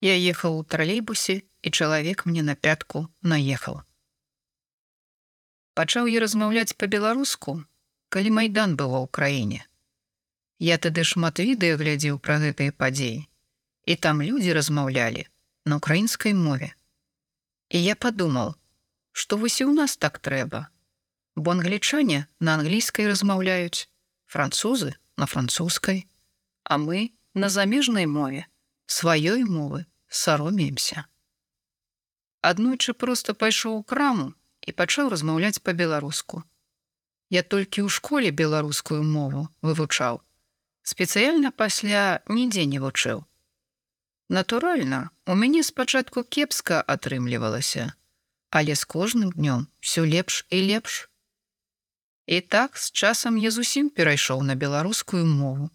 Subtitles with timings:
[0.00, 3.80] Я ехаў у тралейбусе, і чалавек мне на пятку наехаў.
[5.74, 7.64] Пачаў я размаўляць па-беларуску,
[8.08, 9.60] калі майдан было ў краіне.
[10.58, 13.26] Я тады шмат відэа глядзеў пра гэтыя падзеі,
[13.84, 15.26] і там людзі размаўлялі
[15.64, 16.72] на украінскай мове.
[17.68, 18.54] І я падумаў,
[19.12, 20.70] што вось і ў нас так трэба,
[21.36, 23.90] бо англічане на англійскай размаўляюць,
[24.24, 26.06] французы на французскай,
[26.64, 28.46] а мы на замежнай мове
[28.86, 31.06] сваёй мовы саромеемся.
[32.40, 34.32] Аднойчы проста пайшоў у краму
[34.66, 36.42] і пачаў размаўляць па-беларуску.
[37.30, 40.22] Я толькі ў школе беларускую мову вывучаў.
[40.86, 43.26] Спецыяльна пасля нідзе не вучыў.
[44.28, 47.94] Натуральна, у мяне спачатку кепска атрымлівалася,
[48.50, 51.10] але з кожным днём все лепш і лепш.
[52.26, 55.70] І так з часам я зусім перайшоў на беларускую мову.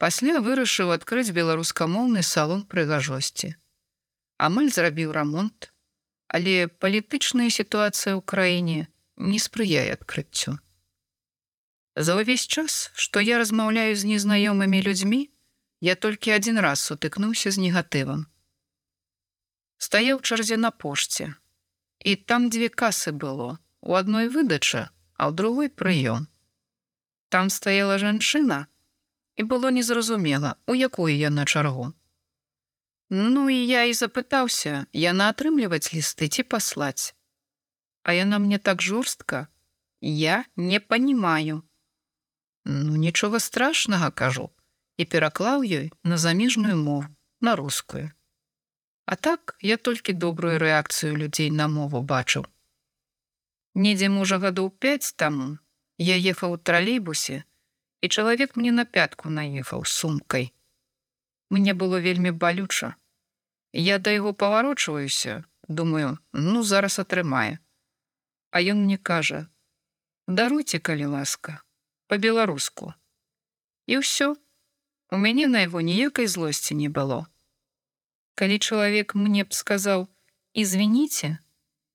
[0.00, 3.52] Пасля вырашыў адкрыць беларускамоўны салон прыгажосці.
[4.40, 5.68] Амаль зрабіў рамонт,
[6.32, 8.88] але палітычная сітуацыя ў краіне
[9.20, 10.56] не спрыяе адкрыццю.
[12.00, 15.20] За ўвесь час, што я размаўляю з незнаёмымі людзьмі,
[15.84, 18.24] я толькі адзін раз сутыкнуўся з негатывам.
[19.76, 21.34] Стаяў чарзе на пошце,
[22.00, 24.88] і там дзве касы было, у адной выдача,
[25.20, 26.24] а ў другой прыём.
[27.28, 28.64] Там стаяла жанчына,
[29.40, 31.92] і было незразумела, у якую яна чаргу.
[33.10, 37.16] Ну і я і запытаўся, яна атрымліваць лісты ці паслаць.
[38.04, 39.48] А яна мне так жорстка,
[40.00, 41.62] я не понимаю.
[42.64, 44.50] Ну нічога страшнага кажу
[45.00, 47.08] і пераклаў ёй на замежную мову
[47.40, 48.12] на рускую.
[49.06, 52.44] А так я толькі добрую рэакцыю людзей на мову бачыў.
[53.74, 55.56] Недзе можа гадоў 5 таму
[55.96, 57.44] я ехаў у тралейбусе,
[58.00, 60.52] і чалавек мне на пятку наехаў сумкай.
[61.50, 62.94] Мне было вельмі балюча.
[63.72, 67.58] Я да яго паварочваюся, думаю, ну зараз атрымае.
[68.50, 69.46] А ён мне кажа:
[70.26, 71.62] даруйте, калі ласка,
[72.06, 72.94] по-беларуску.
[73.86, 74.34] І ўсё,
[75.10, 77.26] у мяне на яго ніякай злосці не было.
[78.34, 80.08] Калі чалавек мне б сказаў:
[80.54, 81.38] извините,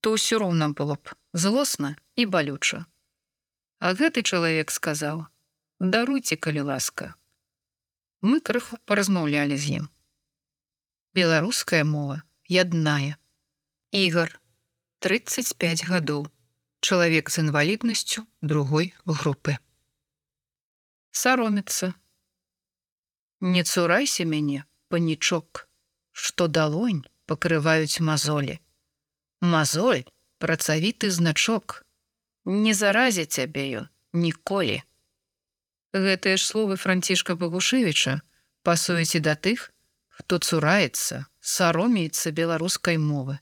[0.00, 2.86] то ўсё роўна было б злосна і балюча.
[3.78, 5.29] А гэты чалавек сказаў:
[5.80, 7.14] даруйте, калі ласка.
[8.20, 9.88] Мы крыху паразмаўлялі з ім
[11.14, 13.16] беларуская мова ядная.
[13.90, 14.38] Ігар
[15.02, 16.28] 35 гадоў
[16.80, 19.56] чалавек з інваліднасцю другой групы
[21.10, 21.92] саромецца
[23.40, 25.66] не цурайся мяне панічок.
[26.12, 28.58] Што далонь пакрываюць мазолі
[29.40, 30.02] мазоль
[30.38, 31.82] працавіты значок.
[32.44, 34.82] Не заразе цябе ён ніколі
[35.92, 38.20] гэтыя ж словы францішка багушевіча
[38.62, 39.70] пасуеце да тых
[40.20, 43.38] хто цураецца, саромеецца беларускай мовы.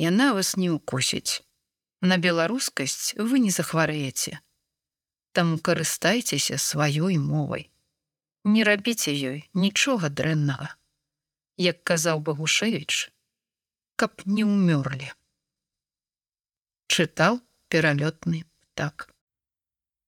[0.00, 1.44] Яна вас не укусіць.
[2.00, 4.38] На беларускасць вы не захварэеце.
[5.36, 7.68] Таму карыстайцеся сваёй мовай.
[8.44, 10.72] Не рабіце ёй нічога дрэннага.
[11.58, 13.10] Як казаў Багушевіч,
[13.98, 15.10] каб не ўмёрлі.
[16.86, 18.46] Чытаў пералётны
[18.78, 19.10] так.